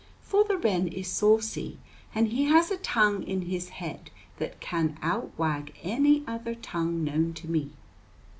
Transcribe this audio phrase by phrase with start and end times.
[0.23, 1.77] For the wren is saucy,
[2.15, 7.33] and he has a tongue in his head that can outwag any other tongue known
[7.35, 7.69] to me.